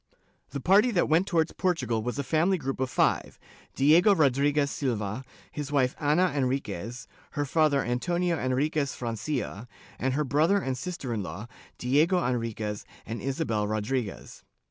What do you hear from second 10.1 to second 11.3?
her brother and sister in